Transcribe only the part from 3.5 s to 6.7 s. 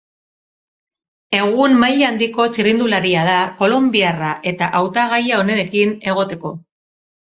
kolonbiarra eta hautagaia onenekin egoteko.